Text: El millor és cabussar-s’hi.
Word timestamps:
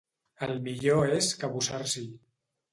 El 0.47 0.53
millor 0.67 1.13
és 1.19 1.29
cabussar-s’hi. 1.45 2.05